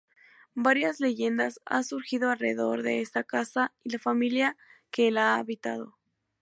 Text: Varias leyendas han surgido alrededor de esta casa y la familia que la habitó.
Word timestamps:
Varias 0.55 0.99
leyendas 0.99 1.61
han 1.63 1.83
surgido 1.83 2.31
alrededor 2.31 2.81
de 2.81 3.01
esta 3.01 3.23
casa 3.23 3.71
y 3.83 3.91
la 3.91 3.99
familia 3.99 4.57
que 4.89 5.11
la 5.11 5.35
habitó. 5.35 5.95